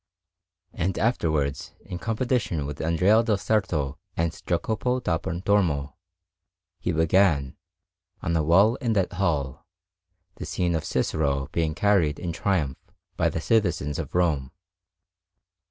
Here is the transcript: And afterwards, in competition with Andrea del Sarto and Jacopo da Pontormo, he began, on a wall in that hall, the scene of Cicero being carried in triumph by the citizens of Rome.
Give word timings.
And 0.73 0.97
afterwards, 0.97 1.75
in 1.85 1.99
competition 1.99 2.65
with 2.65 2.81
Andrea 2.81 3.21
del 3.21 3.37
Sarto 3.37 3.99
and 4.17 4.31
Jacopo 4.47 4.99
da 4.99 5.19
Pontormo, 5.19 5.93
he 6.79 6.91
began, 6.91 7.55
on 8.19 8.35
a 8.35 8.41
wall 8.41 8.77
in 8.77 8.93
that 8.93 9.13
hall, 9.13 9.67
the 10.37 10.45
scene 10.47 10.73
of 10.73 10.83
Cicero 10.85 11.49
being 11.51 11.75
carried 11.75 12.17
in 12.17 12.31
triumph 12.33 12.79
by 13.15 13.29
the 13.29 13.39
citizens 13.39 13.99
of 13.99 14.15
Rome. 14.15 14.51